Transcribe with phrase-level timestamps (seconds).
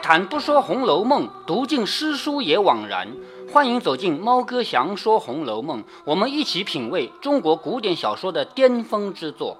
[0.00, 3.08] 谈不说《红楼梦》，读尽诗书也枉然。
[3.52, 9.58] 欢迎走进猫哥祥说《红楼梦》，我们一起品味中国古典小说的巅峰之作。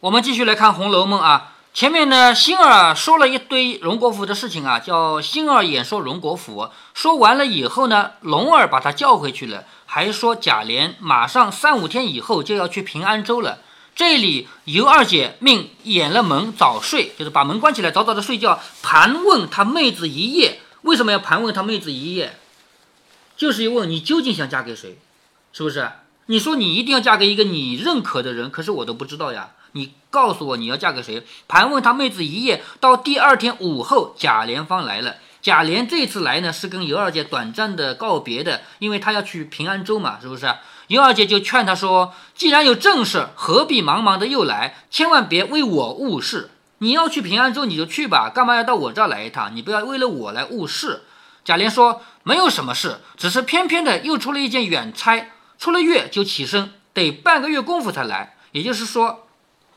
[0.00, 6.68] 我们继续来看《红楼梦》啊，前面呢，星儿说了一堆荣国府的事情啊，叫星儿演说荣国府。
[6.94, 13.58] 说完了以后呢，龙儿把他叫回去了，还说贾琏马上三五天以后就要去平安州了。
[13.96, 18.60] 这里尤二姐命掩了门早睡，就是把门关起来，早早的睡觉。
[18.82, 22.36] 盘问他妹子一夜，为什么要盘问他妹子一夜？
[23.38, 24.98] 就是要问你究竟想嫁给谁，
[25.54, 25.90] 是不是？
[26.26, 29.52] 你说你一定要嫁给一个你认可的人，可是我都不知道呀。
[29.72, 31.22] 你告诉我你要嫁给谁？
[31.48, 35.16] 盘问他妹子一夜，到第二天午后，贾琏方来了。
[35.40, 40.52] 贾琏这次来呢，是跟尤二姐短暂的告别的，因为他要去平安州嘛，是不是？
[40.88, 44.84] 尤二姐就劝他说：“既然有正事，何必忙忙的又来？
[44.90, 46.50] 千万别为我误事。
[46.78, 49.56] 你要去平安州，你就去吧，干嘛要到我这儿来一趟？
[49.56, 51.02] 你不要为了我来误事。”
[51.44, 58.36] 贾琏说：“没有什么事，只是偏偏的又出了一件远差，出了月就起身，得半个月功夫才来。
[58.52, 59.26] 也就是说，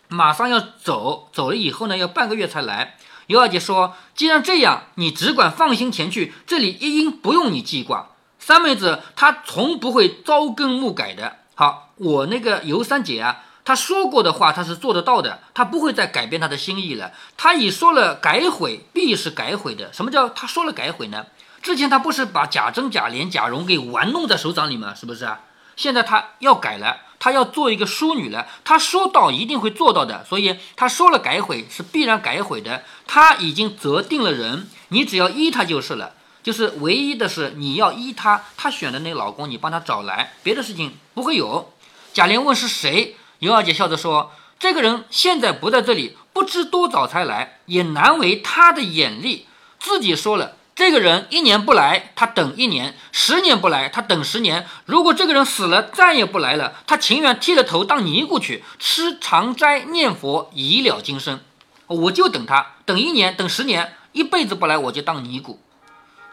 [0.07, 8.09] 马上要走，走了以后呢，要半个月才来。”尤二姐说：“既然这样，你只管放心前去，这里一应不用你记挂。”
[8.49, 11.35] 三妹子她从不会朝更暮改的。
[11.53, 17.11] 好，我那个尤三姐啊，她说过的话，她是做得到的，她不会再改变她的心意了。
[17.37, 19.93] 她已说了改悔，必是改悔的。
[19.93, 21.27] 什么叫她说了改悔呢？
[21.61, 24.95] 之前她不是把贾珍、贾琏、贾蓉给玩弄在手掌里吗？
[24.95, 25.41] 是不是啊？
[25.75, 28.47] 现在她要改了，她要做一个淑女了。
[28.63, 32.81] 她说到一定会做到的，所以她说了改悔是必然改悔的。
[33.05, 36.13] 她已经择定了人，你只要依她就是了。
[36.49, 41.71] 就是唯一的是，你要依他，他选的那个老公，你帮他找来，别的事情不会有。
[42.11, 49.45] 贾琏问是谁，尤二姐笑着说：“这个人现在不在这里，不知多早才来，也难为他的眼力。
[49.79, 54.65] 自己说了，这个人一年不来，他等一年；十年不来，他等十年。
[54.85, 61.41] 如果这个人死了，再也不来了，他情愿剃了头当尼姑去，吃长斋念佛，以了今生。
[61.85, 65.59] 我就等他，等一年，等十年，一辈子不来，我就当尼姑。”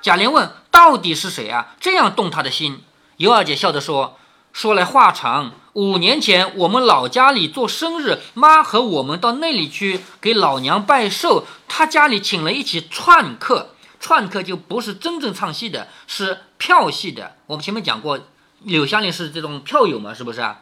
[0.03, 1.75] 贾琏问：“到底是谁啊？
[1.81, 2.83] 这样动他的心？”
[3.19, 4.19] 尤二姐笑着说
[4.53, 5.53] ：“说来话长。
[5.73, 13.71] 五年前我们老家里做生日，妈和我们到那里去给老娘拜寿，她家里请了一起串客。
[13.99, 17.35] 串客就不是真正唱戏的，是票戏的。
[17.47, 18.21] 我们前面讲过，
[18.61, 20.61] 柳湘莲是这种票友嘛，是不是啊？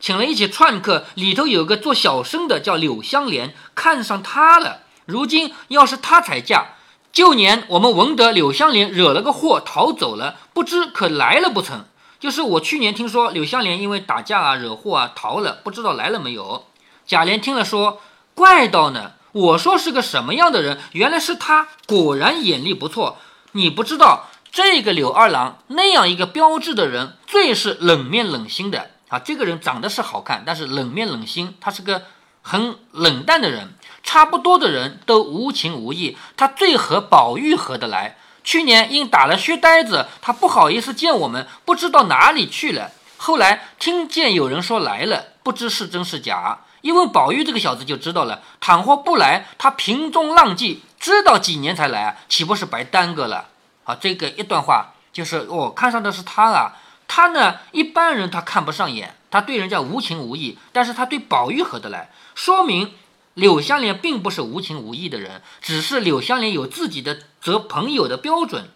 [0.00, 4.80] 请了一起串客，里头有个做小生的叫柳湘莲，看上他了。
[5.04, 6.66] 如今要是她才嫁。”
[7.12, 11.84] 旧年我们闻得柳湘莲惹了个祸逃走了，不知可来了不成？
[12.20, 16.66] 就是我去年听说柳湘莲因为打架啊惹祸啊逃了，不知道来了没有？
[17.06, 18.00] 贾琏听了说
[18.36, 23.16] ：“怪道呢，我说是个什么样的人，原来是他，果然眼力不错。
[23.52, 29.18] 你不知道这个柳二郎那样一个标致的人，最是冷面冷心的啊。
[29.18, 32.02] 这个人长得是好看，但是冷面冷心，他是个
[32.42, 38.16] 很冷淡的人。”差不多的人都无情无义，他最和宝玉合得来。
[38.42, 42.90] 去年因打了薛呆子，他不好意思见我们，不知道哪里去了。
[43.18, 46.60] 后来听见有人说来了，不知是真是假。
[46.80, 48.40] 一问宝玉这个小子就知道了。
[48.58, 52.16] 倘或不来，他平中浪迹，知道几年才来？
[52.30, 53.48] 岂不是白耽搁了？
[53.84, 56.76] 好，这个一段话就是我看上的是他啊。
[57.06, 62.94] 他呢，一般人他看不上眼，他对人家无情无义，但是他对宝玉合得来，说明。
[63.40, 68.68] 柳湘莲并不是无情无义的人，只是柳湘莲有自己的择朋友的标准。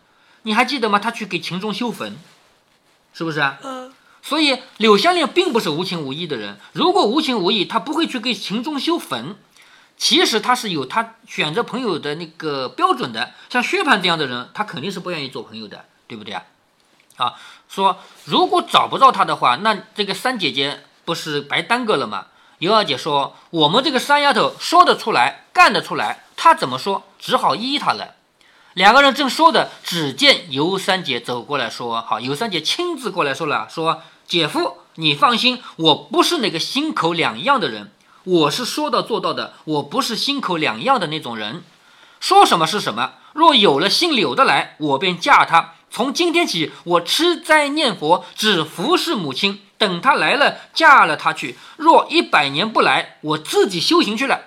[0.45, 0.99] 你还记得吗？
[0.99, 2.17] 他去给秦钟修坟，
[3.13, 3.59] 是不是啊？
[3.63, 3.93] 嗯。
[4.23, 6.59] 所以柳湘莲并不是无情无义的人。
[6.73, 9.37] 如果无情无义，他不会去给秦钟修坟。
[9.99, 13.35] 其实他是有他选择朋友的那个标准的。
[13.51, 16.43] 像薛蟠这样的人，他肯定是不愿意做朋友的，对不对啊？
[17.17, 17.35] 啊，
[17.69, 22.29] 说如果找不到他的话，那这个三姐姐不是白耽搁了吗？
[22.65, 28.15] 尤二姐说：“我们这个三丫头说得出来，干得出来，她怎么说，只好依她了。”
[28.73, 37.93] 两个人正说的，只见尤三姐走过来说：“好，尤三姐亲自过来说了，说姐夫，你放心，我不是那个心口两样的人，
[38.25, 41.63] 我是说到做到的，我不是心口两样的那种人，
[42.19, 43.13] 说什么是什么。
[43.35, 45.75] 若有了姓柳的来，我便嫁他。
[45.91, 51.57] 从今天起，我吃斋念佛，只服侍母亲。”等他来了，嫁了他去。
[51.77, 54.41] 若一百年不来，我自己修行去了。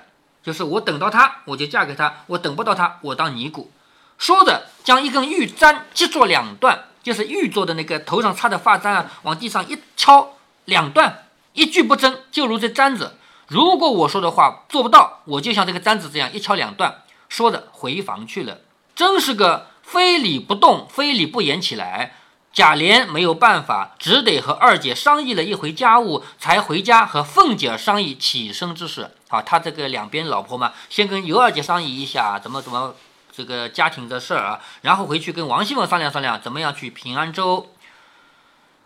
[0.44, 3.70] 就是我等到他，我就嫁给他；我等不到他，我当尼姑。
[4.18, 13.18] 说着，将一根玉簪击作两段，就是玉做的那个头上插的发簪啊，往地上一敲，两段，一句不争，就如这簪子。
[13.48, 17.04] 如果我说的话做不到，我就像这个簪子这样一敲两段。
[17.30, 18.60] 说着回房去了。
[18.96, 22.14] 真是个非礼不动，非礼不言起来。
[22.58, 29.12] 贾琏没有办法，只得和二姐商议了一回家务，才回家和凤姐商议起身之事。
[29.30, 32.96] 好，他这个两边老婆嘛，先跟尤二姐商议一下怎么怎么
[33.32, 37.72] 这个家庭的事儿啊，然后回去跟王熙凤商量商量怎么样去平安州。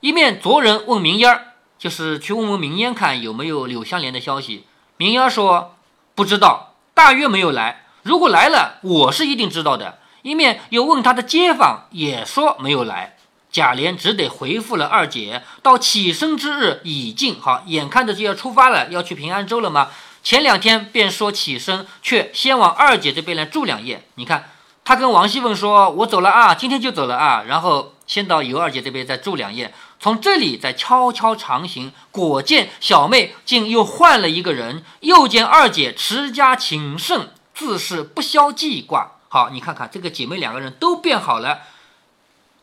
[0.01, 4.65] 一面着人问明烟儿，就是去问问明烟看有没有柳香莲的消息。
[4.97, 5.77] 明烟说
[6.13, 7.85] 不知道，大约没有来。
[8.03, 9.99] 如果来了，我是一定知道的。
[10.23, 13.15] 一面又问他的街坊，也说没有来。
[13.51, 19.89] 贾琏只得回复了二姐，到起身之日已近，好，眼看着就要出发了，要去平安州了吗？
[20.23, 24.05] 前两天便说起身，却先往二姐这边来住两夜。
[24.15, 24.51] 你看，
[24.85, 31.91] 他跟王熙凤说：“我走了啊，今天就走了啊。”然后先到尤二姐这边再住两夜，从这里再悄悄长行。
[32.11, 39.13] 果见小妹竟又换了一个人，又见二姐持家谨慎，自是不消记挂。
[39.27, 41.61] 好，你看看这个姐妹两个人都变好了。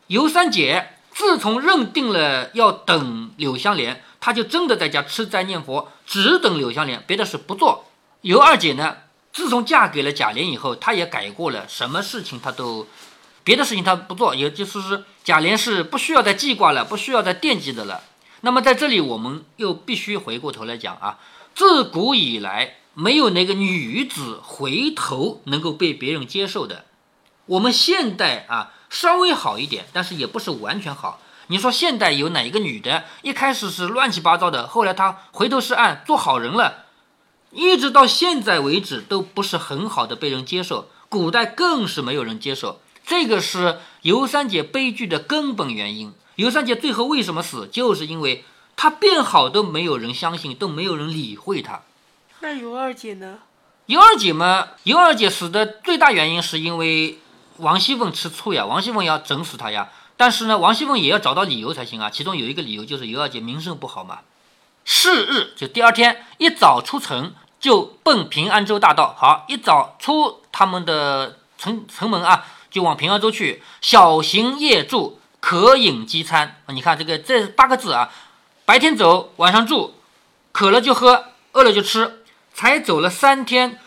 [0.09, 7.85] 尤三姐自从认定了要等柳香莲，她就真的在家吃斋念佛，只等柳香莲，别的事不做。
[8.21, 8.97] 尤二姐呢，
[9.31, 12.87] 自从嫁给了贾琏以后，她也改过了，什么事情她都，
[13.43, 18.01] 别的事情她不做，也就是说，贾琏是不需要再记挂了，不需要再惦记的了。
[18.41, 21.19] 那么在这里，我们又必须回过头来讲啊，
[21.53, 26.85] 自古以来没有哪个女子回头能够被别人接受的。
[27.45, 28.73] 我们现代啊。
[28.89, 31.19] 稍微好一点，但是也不是完全好。
[31.51, 36.85] 你说现代有哪一个女的，一开始是乱七八糟的，后来她回头是岸，做好人了，
[37.51, 40.89] 一直到现在为止都不是很好的被人接受。
[41.09, 46.13] 古代更是没有人接受，这个是尤三姐悲剧的根本原因。
[46.35, 48.45] 尤三姐最后为什么死，就是因为
[48.75, 51.81] 她变好都没有人相信，都没有人理会她。
[52.41, 53.39] 那尤二姐呢？
[53.87, 57.17] 尤二姐嘛，尤二姐死的最大原因是因为。
[57.59, 59.89] 王熙凤吃醋呀，王熙凤要整死他呀。
[60.17, 62.09] 但是呢，王熙凤也要找到理由才行啊。
[62.09, 64.19] 其中有一个理由就是尤二姐名声不好嘛。
[64.83, 69.15] 是日就第二天一早出城，就奔平安州大道。
[69.17, 73.63] 好，一早出他们的城城门啊，就往平安州去。
[73.81, 76.61] 小行夜住，可饮饥餐。
[76.69, 78.09] 你看这个这八个字啊，
[78.65, 79.95] 白天走，晚上住，
[80.51, 82.23] 渴了就喝，饿了就吃。
[82.53, 83.79] 才走了三天。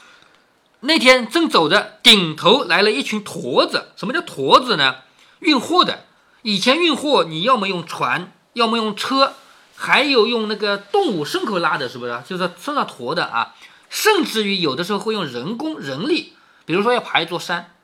[0.84, 3.93] 那天正走着，顶头来了一群驼子。
[3.96, 4.96] 什么叫驼子呢？
[5.38, 6.06] 运货的。
[6.43, 9.34] 以前运货，你要么用船，要么用车，
[9.76, 12.20] 还有用那个动物牲口拉的，是不是？
[12.26, 13.55] 就是身上驮的啊。
[13.88, 16.32] 甚至于有的时候会用人工人力，
[16.64, 17.75] 比如说要爬一座山，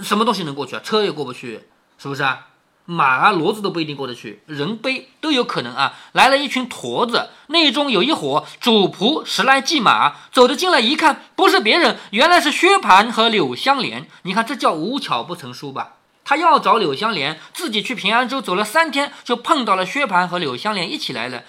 [0.00, 0.80] 什么东西能过去啊？
[0.82, 1.68] 车也过不去，
[1.98, 2.46] 是不是啊？
[2.86, 5.94] 马啊，骡子都不一定过得去，人背都有可能啊。
[6.12, 14.08] 来了一群驼子，内中有一伙主仆十来骑马，走得进来一看，不是别人，原来是薛蟠和柳香莲。
[14.22, 15.96] 你看这叫无巧不成书吧？
[16.24, 21.42] 他要找柳香莲，自己去平安州走了三天，就碰到了薛蟠和柳香莲一起来了。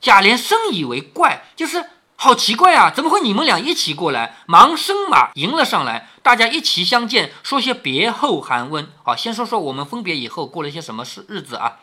[0.00, 1.84] 贾琏深以为怪，就是。
[2.18, 2.90] 好奇怪啊！
[2.90, 4.38] 怎么会你们俩一起过来？
[4.46, 8.88] 忙生马迎了上来，大家一齐相见，说些别后寒温。
[9.02, 11.76] 好，先说说我们分别以后过了些什么事日子啊？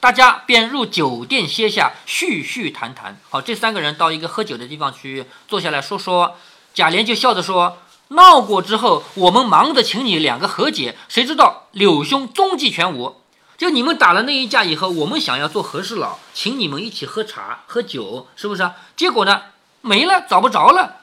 [0.00, 3.20] 大家便入酒店歇下，叙叙谈谈。
[3.28, 6.36] 好，这三个人到一个喝酒的地方去坐下来说说。
[6.74, 13.20] 贾琏就笑着说：“闹过之后，我们忙着请你两个和解，谁知道柳兄踪迹全无。”
[13.58, 18.76] 就你们打了那一架以后，我们想要做和事佬，请你们一起喝茶喝酒，是不是啊？
[18.96, 19.42] 结果呢，
[19.80, 20.98] 没了，找不着了。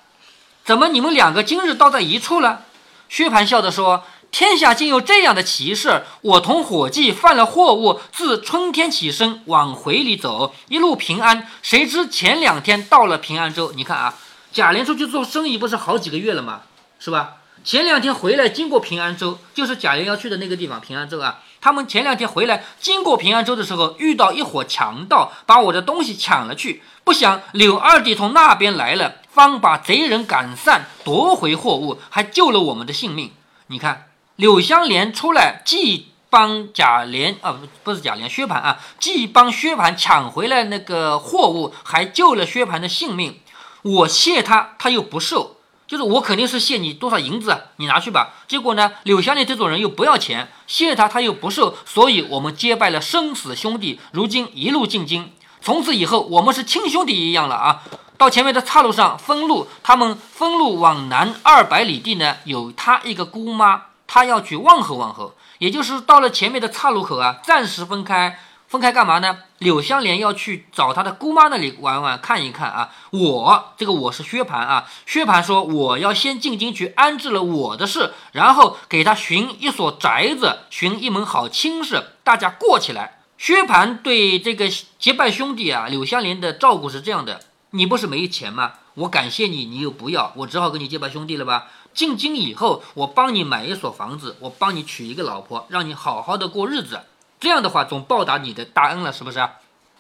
[0.64, 2.62] 怎么你们两个今日倒在一处了？
[3.10, 6.04] 薛蟠笑着说：“天下竟有这样的奇事！
[6.22, 11.52] 我同伙计犯了货物，自春天起身往回里走，一路平安。
[11.62, 14.16] 谁知前两天到了平安州，你看啊，
[14.54, 16.62] 贾琏出去做生意不是好几个月了吗？
[17.00, 17.36] 是吧？
[17.66, 26.84] 前两天回来经过平安州，就是贾琏要去的那个地方，平安州啊。”他们前两天回来，经过平安州的时候，遇到一伙强盗，把我的东西抢了去。
[27.04, 33.32] 不想柳二弟从那边来了，方把贼人赶散，夺回货物，还救了我们的性命。
[33.66, 43.40] 你看，柳香莲出来，既帮贾琏啊，不不是贾琏，薛蟠啊，既帮薛蟠抢回来那个货物，还救了薛蟠的性命。
[43.82, 45.55] 我谢他，他又不受。
[45.88, 48.34] 就是我肯定是谢你多少银子，你拿去吧。
[48.48, 54.00] 结果呢，柳香莲这种人又不要钱，谢他他又不受，所以我们结拜了生死兄弟。
[54.12, 57.84] 如今一路进京，从此以后我们是亲兄弟一样了啊！
[58.18, 65.36] 到前面的岔路上分路，他们分路往南二百里地呢，有他一个姑妈，他要去问候问候。
[65.60, 69.38] 也就是到了前面的岔路口啊，暂时分开，分开干嘛呢？
[69.60, 72.90] 柳香莲要去找她的姑妈那里玩玩，看一看啊。
[73.12, 74.90] 我这个我是薛蟠啊。
[75.06, 83.22] 薛蟠说我要先进京去安置了我的事，然后给他寻一所宅子，寻一门好亲事，大家过起来。
[83.38, 87.42] 薛蟠对这个结拜兄弟啊，柳香莲的照顾是这样的：
[87.72, 88.74] 你不是没钱吗？
[88.96, 91.68] 我感谢你，你又不要，我只好跟你结拜兄弟了吧。
[91.94, 97.02] 进京以后，我帮你买一所房子，我帮你娶一个老婆，让你好好的过日子。
[97.46, 99.38] 这样的话，总报答你的大恩了，是不是？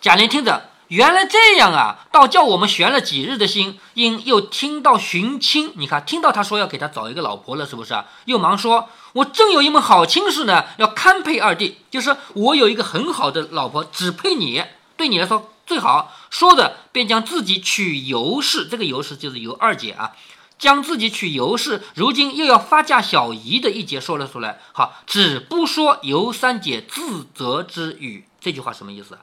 [0.01, 3.79] 贾琏听着，原来这样啊，倒叫我们悬了几日的心。
[3.93, 7.93] 因又听到寻亲，你看，听到他说要给他找一个老婆了，是不是？
[8.25, 14.63] 又忙说，我正有一门好亲事呢，要堪配二弟，就是我有一个很好的老婆，只配你，
[14.97, 16.11] 对你来说最好。
[16.31, 20.13] 说着，便将自己娶尤氏，这个尤氏就是尤二姐啊。
[20.57, 24.59] 将自己娶尤氏，如今又要发嫁小姨的一节说了出来。
[24.73, 28.27] 好，只不说尤三姐自责之语。
[28.39, 29.17] 这句话什么意思？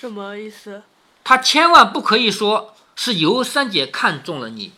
[0.00, 0.82] 什么意思？
[1.24, 4.72] 他千万不可以说是尤三姐看中了你，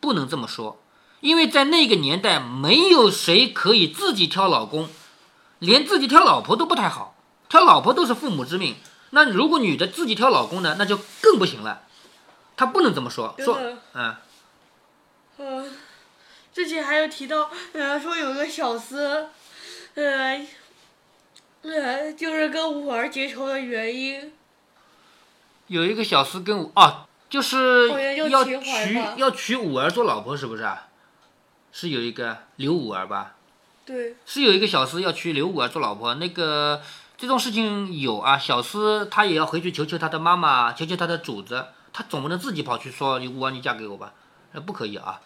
[0.00, 0.80] 不能这么说，
[1.20, 4.88] 因为在那个年代，没有谁可以自己挑老公，
[5.58, 7.14] 连自己挑老婆都不太好，
[7.48, 8.76] 挑老婆都是父母之命。
[9.10, 11.82] 那如果女的自己挑老公呢，那就更不行了。
[12.58, 13.56] 他不能这么说，说，
[13.94, 14.16] 嗯，
[15.38, 15.70] 嗯，
[16.52, 19.26] 之前还有提到，呃，说有个小厮，
[19.94, 20.44] 呃，
[21.62, 24.32] 呃，就是跟五儿结仇的原因。
[25.68, 27.88] 有一个小厮跟五啊，就是
[28.28, 28.58] 要娶
[29.16, 30.88] 要娶五儿做老婆，是不是啊？
[31.70, 33.36] 是有一个刘五儿吧？
[33.86, 34.16] 对。
[34.26, 36.82] 是有一个小厮要娶刘五儿做老婆，那个
[37.16, 41.66] 这种事情有啊，小厮他也要回去求求他的妈妈，求求他的主子。
[41.92, 44.12] 他总不能自己跑去说你五儿你嫁给我吧，
[44.52, 45.20] 那不可以啊。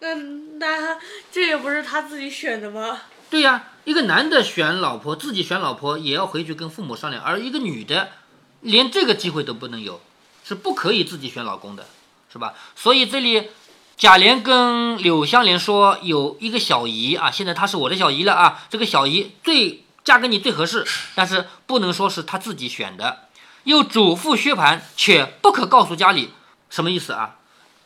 [0.00, 0.98] 那那
[1.32, 3.00] 这也不是他自己选的吗？
[3.30, 8.10] 对呀，一个男的选老婆，自己选老婆也要回去跟父母商量，而一个女的
[8.60, 10.00] 连这个机会都不能有，
[10.44, 11.86] 是不可以自己选老公的，
[12.30, 12.54] 是吧？
[12.76, 13.50] 所以这里
[13.96, 23.23] 贾琏跟柳湘莲说有一个小姨啊，现在她是我的小姨了啊，这个小姨最嫁给你最合适，但是不能说是她自己选的。
[23.64, 26.30] 又嘱咐薛蟠，且不可告诉家里，
[26.70, 27.36] 什么意思啊？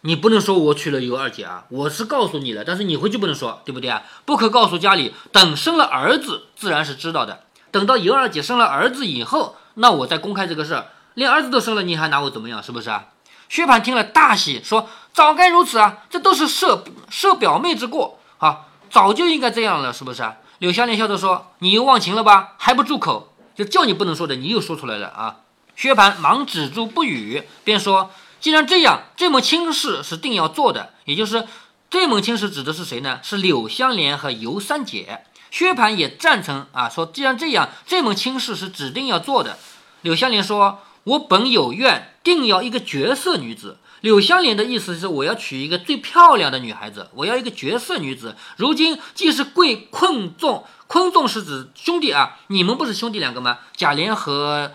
[0.02, 4.02] 你不能说我娶了尤二姐啊，我是告诉你了，但是你回去不能说，对不对啊？
[4.24, 7.44] 不可告诉家里，等生了儿子，自然是知道的。
[7.70, 10.86] 等到尤二姐生了儿子以后，那我再公开这个事儿。
[11.14, 12.62] 连儿子都生了，你还拿我怎么样？
[12.62, 13.06] 是不是啊？
[13.48, 22.54] 薛蟠听了大喜，说：“早该如此啊，这都是设设表妹之过啊，早就应该这样了，是不是啊？”柳香莲笑着说：“你又忘情了吧？
[22.58, 23.32] 还不住口？
[23.56, 25.36] 就叫你不能说的，你又说出来了啊！”
[25.78, 30.92] 薛蟠忙止住不语，便说：“既然这样，这门亲事是定要做的。
[31.04, 31.46] 也就是
[31.88, 33.20] 这门亲事指的是谁呢？
[33.22, 35.22] 是柳香莲和尤三姐。
[35.52, 39.56] 薛蟠也赞成啊，说既然这样，这门亲事是指定要做的。
[40.02, 48.34] 柳香莲说：‘我本有愿，定要一个绝色女子。’柳香莲的意思是我要娶一个最漂亮的女孩子，我要一个绝色女子。
[48.56, 53.58] 如今既是贵困众，困众是指兄弟啊，你们不是兄弟两个吗？
[53.76, 54.72] 贾琏和。”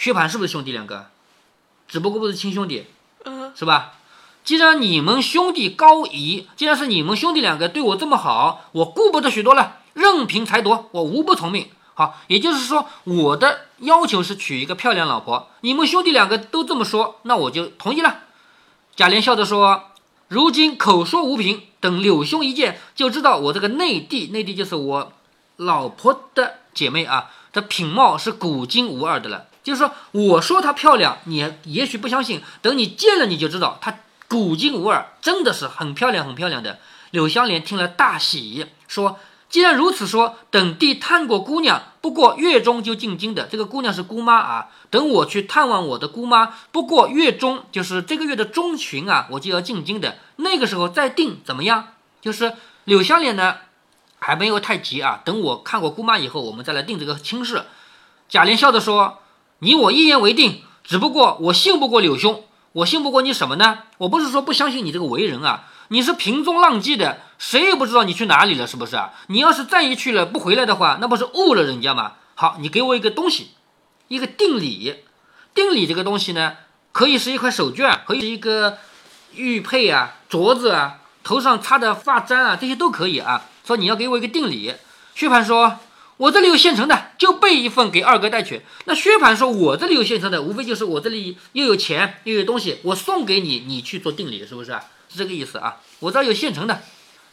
[0.00, 1.10] 薛蟠是不是兄弟两个？
[1.86, 2.86] 只不过不是亲兄弟，
[3.26, 3.92] 嗯，是吧？
[4.42, 11.68] 既然你们兄弟高仪，既然是你们兄弟两个对我这么好，我顾不得许多了，任凭裁夺，我无不从命。
[11.92, 15.50] 好，也就是说，我的要求是娶一个漂亮老婆。
[15.60, 18.20] 你们兄弟两个都这么说，那我就同意了。
[18.96, 19.90] 贾琏笑着说
[20.28, 25.12] ：“如今口说无凭，等柳兄一见，就知道我这个内弟，内弟就是我
[25.56, 32.40] 老婆的姐妹啊，这品貌是古今无二的了。”就是说，我说她漂亮，你也许不相信。
[32.62, 33.98] 等你见了，你就知道她
[34.28, 36.78] 古今无二，真的是很漂亮，很漂亮的。
[37.10, 39.18] 柳香莲听了大喜，说
[39.50, 43.48] ：“既然如此说，等弟探过姑娘，不过月中就进京的。
[43.50, 44.68] 这个姑娘是姑妈啊。
[44.90, 50.18] 等我去探望我的姑妈，不过月中，就是这个月的中旬啊，我就要进京的。
[50.36, 51.88] 那个时候再定怎么样？
[52.20, 53.56] 就是柳香莲呢，
[54.20, 55.20] 还没有太急啊。
[55.24, 57.64] 等我看过姑妈以后，我们再来定这个亲事。”
[58.30, 59.18] 贾琏笑着说。
[59.60, 63.80] 你我一言为定，只不过我信不过柳兄，我信不过你什么呢？
[63.98, 69.12] 我不是说不相信你这个为人啊，你是平中浪迹的，谁也不知道你去哪里了，是不是啊？
[69.26, 72.12] 你要是再一去了不回来的话，那不是误了人家吗？
[72.34, 73.50] 好，你给我一个东西，
[74.08, 74.96] 一个定礼，
[75.54, 76.54] 定礼这个东西呢，
[76.92, 78.78] 可以是一块手绢，可以是一个
[79.34, 83.44] 玉佩啊、镯子啊、头上插的发簪啊，这些都可以啊。
[83.66, 84.72] 说你要给我一个定礼，
[85.14, 85.78] 薛蟠说。
[86.20, 88.60] 我这里有现成的，就备一份给二哥带去。
[88.84, 94.72] 那薛蟠说：“我这里有现成的，无非就是我这里又有钱又有东西，我送给你，你去做定礼，是不是？
[95.08, 95.78] 是这个意思啊？
[96.00, 96.82] 我这有现成的。”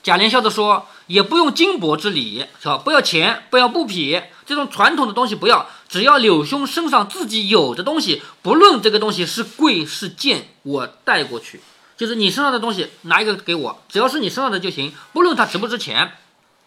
[0.02, 2.78] 贾琏笑着说：“也不用金帛之礼，是吧？
[2.78, 11.60] 不要钱，不要布匹，这种传统的东西不要，只要柳兄身上自己有的东西，不论这个东西是贵是贱，我带过去。
[11.98, 16.14] 就是你身上的东西拿一个给我，只要是你身上的就行，不论它值不值钱。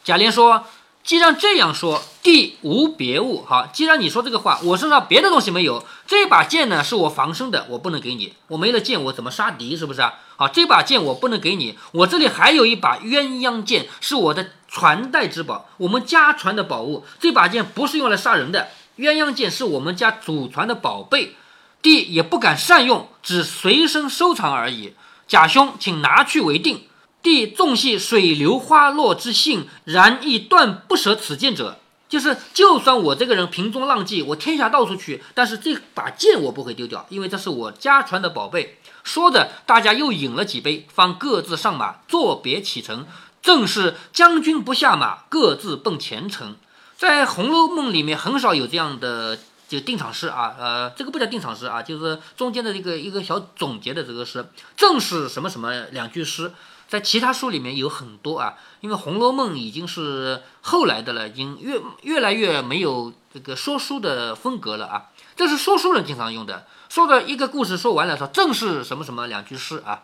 [0.04, 0.66] 贾琏说。
[1.10, 3.44] 既然这样说，地无别物。
[3.44, 5.84] 好，既然你说这个话，我身上别的东西没有。
[6.06, 8.34] 这把剑呢，是我防身的，我不能给你。
[8.46, 9.76] 我没了剑，我怎么杀敌？
[9.76, 10.14] 是不是啊？
[10.36, 11.76] 好，这把剑我不能给你。
[11.90, 17.04] 我这里还有一把鸳鸯剑，是我的传代之宝，我们家传的宝物。
[17.18, 21.34] 这把剑不是用来杀人的，鸳鸯剑是我们家祖传的宝贝，
[21.82, 24.94] 地也不敢善用，只随身收藏而已。
[25.26, 26.84] 贾兄，请拿去为定。
[27.22, 31.78] 弟纵系水流花落之性，然亦断不舍此剑者。
[32.08, 38.78] 就是，就算我这个人平中浪迹，我天下到处去，但是这把剑我不会丢掉，因为这是我家传的宝贝。
[39.04, 43.06] 说着，大家又饮了几杯，方各自上马，作别启程。
[43.40, 46.56] 正是将军不下马，各自奔前程。
[46.96, 54.44] 在《红楼梦》里面很少有这样的就定场诗啊，呃，这个不叫定场诗啊，就是中间的一个一个小总结的这个诗，
[54.76, 56.52] 正是什么什么两句诗。
[56.90, 65.04] 在其他书里面有很多啊，因为《红楼梦》已经是后来的了，已经越越来越没有这个说书的风格了啊。
[65.36, 70.02] 这是说书人经常用的，说的一个故事说完了，说正是什么什么两句诗啊。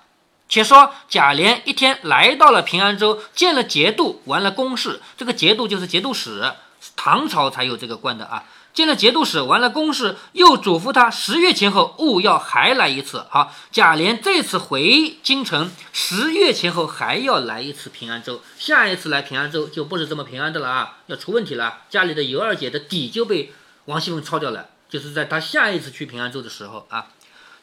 [0.49, 5.03] 且说贾琏一天来到了平安州，见了节度，完了公事。
[5.17, 6.53] 这个节度就是节度使，
[6.95, 8.45] 唐朝才有这个官的啊。
[8.77, 13.25] 见了节度使，完了公事，又嘱咐他十月前后务要还来一次。
[13.31, 18.43] 好，贾琏这次回京城，十月前后还要来一次平安州。
[18.59, 21.85] 下一次来平安州就不是这么平安的了啊，要出问题了。
[21.89, 23.55] 家里的尤二姐的底就被
[23.87, 27.07] 王熙凤抄掉了，就是在他下一次去平安州的时候啊。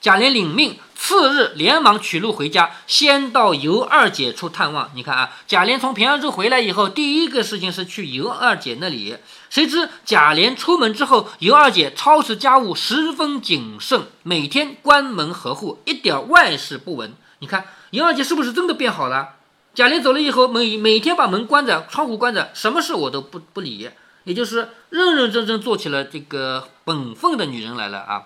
[0.03, 4.91] 贾琏领命，次日连忙取路回家，先到尤二姐处探望。
[4.95, 9.15] 你看啊，贾琏从平安州回来以后，第一个事情是去尤二姐那里。
[9.49, 17.13] 谁知贾琏出门之后，尤二姐操持家务十分谨慎，每天关门合户，一点外事不闻。
[17.39, 19.35] 你看尤二姐是不是真的变好了？
[19.73, 23.89] 贾琏走了以后，每每天把门关着，窗户关着，什么事我都不不理，
[24.25, 28.23] 也就是认认真真做起了这个本分的女人来了啊。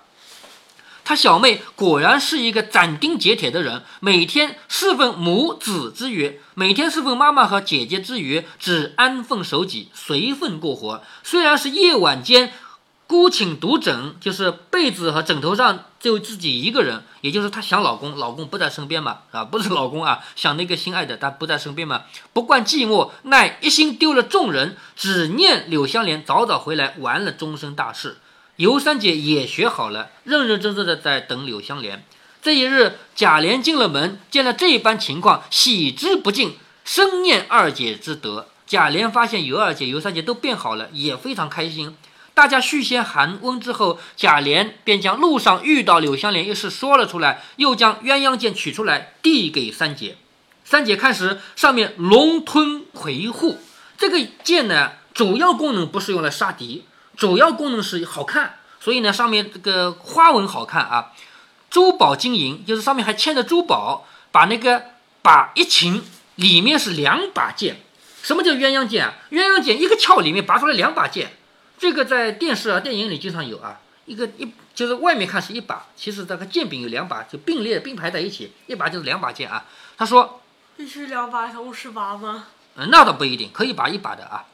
[1.08, 11.02] 他小妹果然是一个斩钉截铁的人，每天侍奉母子之余，每天侍奉妈妈和姐姐之余，只安分守己，随份过活。
[11.24, 12.52] 虽然是夜晚间
[13.08, 22.02] 孤寝独枕，就是被子和枕头上只有自己一个人，也就是她想老公，老公不在身边嘛，啊，不是老公啊，想那个心爱的，但不在身边嘛，
[22.34, 28.18] 不惯寂寞，奈一心丢了众人，只念柳香莲早早回来，完了终身大事。
[28.58, 32.04] 尤三姐也学好了，认认真真的在等柳香莲。
[32.42, 38.48] 这一日，贾琏进了门，见了这般情况，喜之不尽，深念二姐之德。
[38.66, 41.96] 贾琏发现尤二姐、尤三姐都变好了，也非常开心。
[42.34, 50.18] 大家续些寒温之后，贾琏便将路上遇到柳香莲一事说了出来，又将鸳鸯剑取出来递给三姐。
[50.64, 53.60] 三姐看时，上面龙吞魁护，
[54.00, 56.86] 这个剑呢，主要功能不是用来杀敌。
[57.18, 61.12] 主要功能是好看，所以呢，上面这个花纹好看啊，
[61.70, 64.86] 珠宝金银，就是上面还嵌着珠宝，把那个
[65.24, 66.04] 把一琴，
[66.36, 67.82] 里面是两把剑。
[68.22, 69.14] 什么叫鸳鸯剑啊？
[69.32, 71.32] 鸳鸯剑一个鞘里面拔出来两把剑，
[71.80, 73.80] 这个在电视啊、电影里经常有啊。
[74.06, 79.66] 一个一就是外面看是一把，其实这个剑柄有两把，就并列并排在一起，一把就是两把剑啊。
[79.98, 80.42] 他说，
[80.78, 82.46] 必须两把同时拔吗？
[82.76, 84.46] 嗯，那倒不一定，可以拔一把的啊。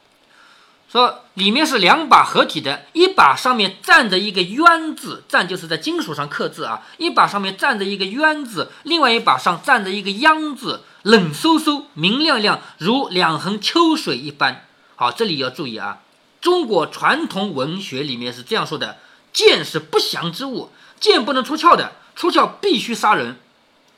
[0.93, 6.83] 说里面是两把合体的，一把上面站着一个鸳字，站就是在金属上刻字啊。
[6.97, 14.67] 一把上面站着一个鸳字，另外一把上站着一个央字，冷飕飕、明亮亮，如两横秋水一般。
[14.95, 16.01] 好，这里要注意啊，
[16.39, 18.99] 中国传统文学里面是这样说的：
[19.33, 23.39] 剑是不祥之物，剑不能出鞘的，出鞘必须杀人。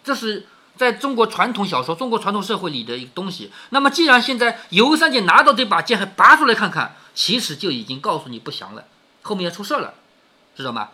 [0.02, 0.48] 这是。
[0.78, 3.52] 在中国传统小说、中国传统社会里的一个东西。
[3.70, 8.84] 那么，既然现在尤三姐拿到这把剑还拔出来看看，其实就已经告诉你不祥了，
[9.22, 9.94] 后面要出事了，
[10.56, 10.90] 知道吗？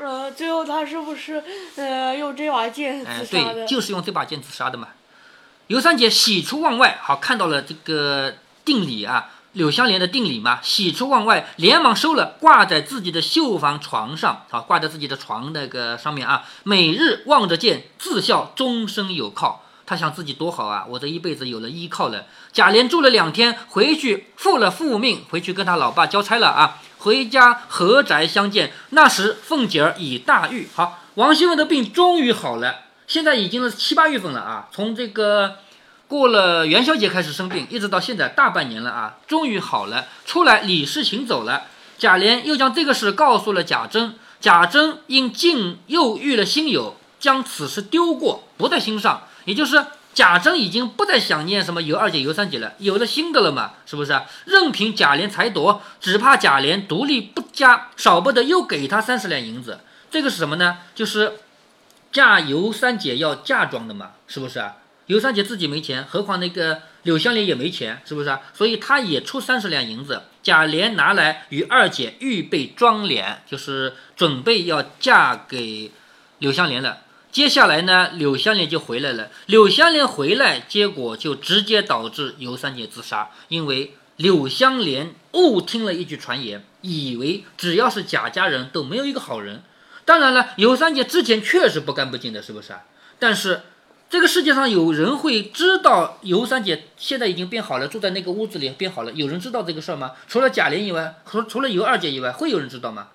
[0.00, 1.42] 呃，最后他是不是
[1.76, 3.54] 呃用这把剑自杀的？
[3.54, 4.88] 对，就是用这把剑自杀的嘛。
[5.66, 9.30] 尤三姐喜出望外，好看到了这个定理啊。
[9.52, 16.44] 柳香莲的定理嘛，喜出望外，连忙收了，挂在自己的绣房床上，好，挂在自己的床那个上面啊。
[16.64, 19.64] 每日望着剑，自笑终身有靠。
[19.86, 22.26] 他想自己多好啊，我这一辈子有了依靠了。
[22.52, 26.78] 贾琏住了两天，回去复了复命，回去跟他老爸交差了啊。
[26.98, 30.68] 回家合宅相见，那时凤姐儿已大愈。
[30.74, 34.68] 好，王熙凤的病终于好了，现在已经是七八月份了啊。
[34.70, 35.56] 从这个。
[36.08, 41.64] 过了元宵节开始生病，一直到现在大半年了啊，终于好了，出来理事行走了。
[41.98, 49.24] 贾琏又将这个事告诉了贾珍，贾珍因竟又遇了新友，将此事丢过，不在心上。
[49.44, 54.18] 也就是贾珍已经不再想念什么尤二姐、尤三姐了，有了新的了嘛，是不是？
[54.46, 59.80] 任凭贾琏裁夺，只怕贾琏独立不佳，少不得又给他三十两银子。
[60.10, 60.78] 这个是什么呢？
[60.94, 61.34] 就是
[62.10, 64.76] 嫁尤三姐要嫁妆的嘛，是不是啊？
[65.08, 68.40] 尤三姐自己没钱，何况那个柳香莲也没钱，是不是啊？
[68.54, 75.90] 所以她也出三十两银子，贾琏拿来与二姐预备妆奁，就是准备要嫁给
[76.38, 76.98] 柳香莲了。
[77.32, 79.30] 接下来呢，柳香莲就回来了。
[79.46, 89.62] 柳香莲回来，结果就直接导致尤三姐自杀，因为柳香莲误听了一句传言，以为只要是贾家人都没有一个好人。
[90.04, 92.82] 当然了，尤三姐之前确实不干不净的，是不是啊？
[93.18, 93.62] 但是
[94.10, 100.12] 这个世界上有人会知道尤三姐现在已经变好了，住在那个屋子里变好了，有人知道这个事儿吗？
[100.26, 103.08] 除了贾琏以外，除除了尤二姐以外，会有人知道吗？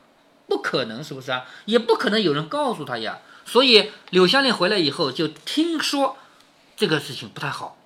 [0.48, 1.46] 不可能，是不是啊？
[1.66, 3.20] 也不可能有人告诉他呀。
[3.46, 6.16] 所以柳湘莲回来以后就听说
[6.78, 7.78] 这个事情不太好，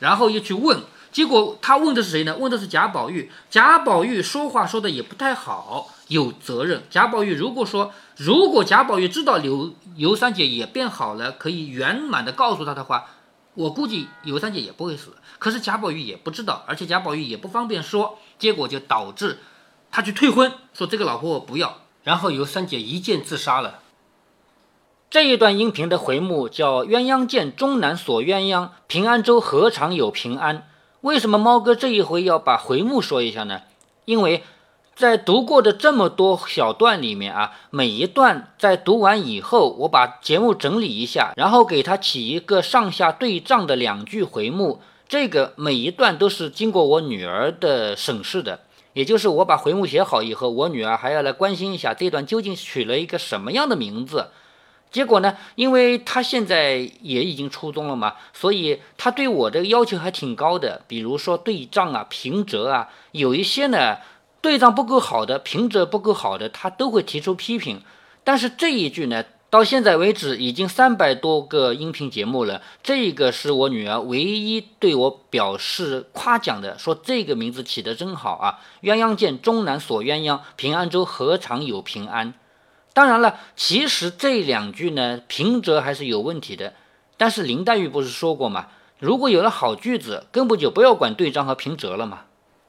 [0.00, 2.36] 然后又去问，结果他问的是谁呢？
[2.36, 3.30] 问的是贾宝玉。
[3.48, 6.84] 贾宝玉说话说的也不太好，有责任。
[6.90, 13.06] 贾宝玉如果说，如果贾宝玉知道刘尤三姐也变好了，可以圆满的告诉他的话，
[13.54, 15.14] 我估计尤三姐也不会死。
[15.38, 19.38] 可是贾宝玉也不知道，而且贾宝玉也不方便说，结果就导致
[19.90, 23.80] 他去退婚，说这个老婆我不要，然后尤三姐一剑自杀了。
[25.08, 30.58] 这一段音频的回目叫《鸳鸯剑，终南锁鸳鸯，平安州何尝有平安》。
[31.02, 33.62] 为什么猫哥这一回要把回目说一下呢？
[34.04, 34.42] 因为
[34.96, 44.80] 在读过的这么多小段里面啊，每一段在读完以后，我把节目整理一下，然后给它起一个上下对仗的两句回目。
[45.06, 48.60] 这个每一段都是经过我女儿的审视的，
[48.94, 54.28] 也就是我把回目写好以后，我女儿还要来关心一下这段究竟取了一个什么样的名字。
[54.90, 55.36] 结果呢？
[55.56, 60.80] 因为她现在也已经初中了嘛，所以她对我的要求还挺高的。
[60.88, 63.98] 比如说对仗啊、平仄啊，有一些呢
[64.46, 67.82] 对仗不够好的、平仄不够好的，他都会提出批评。
[68.22, 78.60] 但是这一句呢，到现在为止已经三百多个音频节目了，这个是我女儿唯一对我表示夸奖的，说这个名字起得真好啊！
[78.82, 82.32] 鸳鸯剑，终难锁鸳鸯，平安州何尝有平安？
[82.92, 86.74] 当然了，其实这两句呢，平仄还是有问题的。
[87.16, 88.68] 但是林黛玉不是说过吗？
[89.00, 92.25] 如果有了好句子，根本就不要管对仗和平仄了嘛。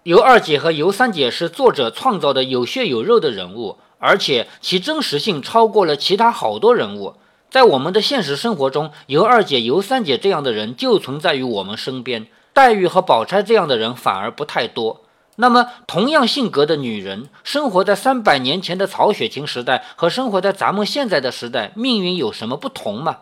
[0.08, 7.16] 尤二姐和尤三姐是作者创造的有血有肉的人物，而且其真实性超过了其他好多人物。
[7.50, 15.02] 在我们的现实生活中，尤二姐、尤三姐这样的人就存在于我们身边，黛玉和宝钗这样的人反而不太多。
[15.36, 23.18] 那么，同样性格的女人，生活在三百年前的曹雪芹时代和生活在咱们现在的时代，命运有什么不同吗？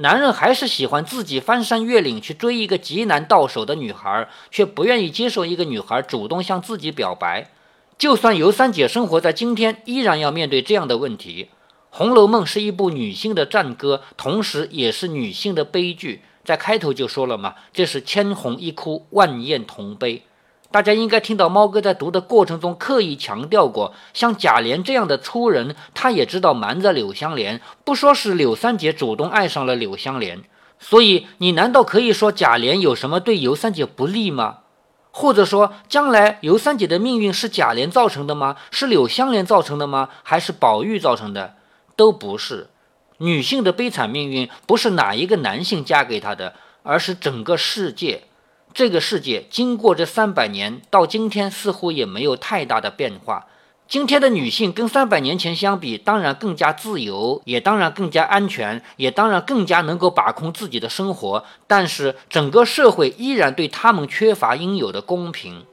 [0.00, 7.50] 男人还是喜欢自己翻山越岭去追一个极难到手的女孩，却不愿意接受一个女孩主动向自己表白。
[7.98, 11.48] 就算尤三姐生活在今天，依然要面对这样的问题。
[11.90, 16.22] 《红楼梦》是一部女性的战歌，同时也是女性的悲剧。
[16.44, 20.22] 在开头就说了嘛，这是千红一哭，万艳同悲。
[20.70, 30.42] 大家应该听到猫哥在读的过程中刻意强调过，像贾琏这样的粗人，他也知道瞒着柳香莲，不说是柳三姐主动爱上了柳香莲，
[30.78, 34.58] 所以你难道可以说贾琏有什么对尤三姐不利吗？
[35.10, 38.56] 或者说将来尤三姐的命运是贾琏造成的吗？
[38.70, 40.10] 是柳香莲造成的吗？
[40.22, 41.54] 还是宝玉造成的？
[41.96, 42.68] 都不是。
[43.16, 46.54] 女性的悲惨命运不是哪一个男性嫁给她的，
[46.84, 48.27] 而是整个世界。
[48.74, 53.46] 这个世界经过这三百年，到今天似乎也没有太大的变化。
[53.88, 61.42] 今天的女性跟三百年前相比，当然更加自由，也当然更加安全，也当然更加能够把控自己的生活。
[61.66, 65.64] 但是整个社会依然对他们缺乏应有的公平。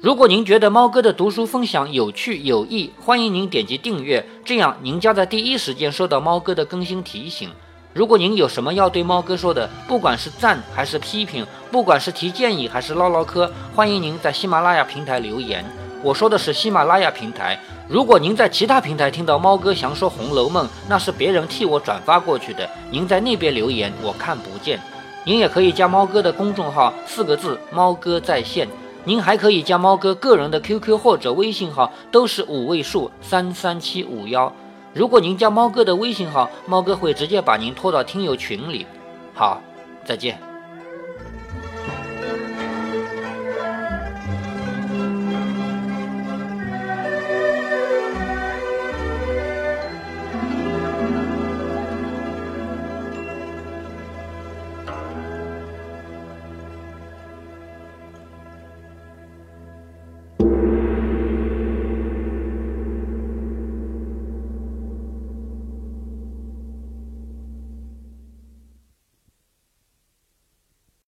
[0.00, 7.50] 如果您觉得猫哥的读书分享有趣有益，欢迎您点击订阅，这样您将在第一时间收到猫哥的更新提醒。
[7.94, 15.62] 如果您有什么要对猫哥说的，不管是赞还是批评，不管是提建议还是唠唠嗑，欢迎您在喜马拉雅平台留言。
[16.02, 17.58] 我说的是喜马拉雅平台。
[17.86, 24.80] 如果您在其他平台听到猫哥想说《红楼梦》，那是别人替我转发过去的，您在那边留言我看不见。
[25.24, 28.66] 您也可以加猫哥的公众号，四个字“猫哥在线”。
[29.04, 34.50] 您还可以加猫哥个人的 QQ 或者微信号，都是五位数三三七五幺。
[34.94, 38.86] 如果您加猫哥的微信号，猫哥会直接把您拖到听友群里。
[39.34, 39.60] 好，
[40.04, 40.51] 再见。